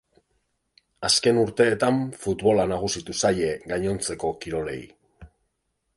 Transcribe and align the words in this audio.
Azken 1.09 1.41
urteetan 1.41 2.01
futbola 2.23 2.65
nagusitu 2.73 3.17
zaie 3.27 3.53
gainontzeko 3.73 4.33
kirolei. 4.47 4.83